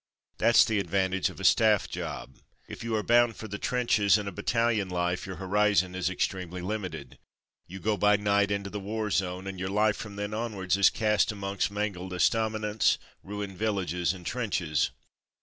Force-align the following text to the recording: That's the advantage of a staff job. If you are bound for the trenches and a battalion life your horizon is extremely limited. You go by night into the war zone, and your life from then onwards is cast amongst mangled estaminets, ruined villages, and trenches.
That's 0.39 0.65
the 0.65 0.79
advantage 0.79 1.29
of 1.29 1.39
a 1.39 1.43
staff 1.43 1.87
job. 1.87 2.39
If 2.67 2.83
you 2.83 2.95
are 2.95 3.03
bound 3.03 3.35
for 3.35 3.47
the 3.47 3.59
trenches 3.59 4.17
and 4.17 4.27
a 4.27 4.31
battalion 4.31 4.89
life 4.89 5.27
your 5.27 5.35
horizon 5.35 5.93
is 5.93 6.09
extremely 6.09 6.59
limited. 6.59 7.19
You 7.67 7.77
go 7.79 7.97
by 7.97 8.17
night 8.17 8.49
into 8.49 8.71
the 8.71 8.79
war 8.79 9.11
zone, 9.11 9.45
and 9.45 9.59
your 9.59 9.69
life 9.69 9.95
from 9.97 10.15
then 10.15 10.33
onwards 10.33 10.75
is 10.75 10.89
cast 10.89 11.31
amongst 11.31 11.69
mangled 11.69 12.13
estaminets, 12.13 12.97
ruined 13.21 13.59
villages, 13.59 14.11
and 14.11 14.25
trenches. 14.25 14.89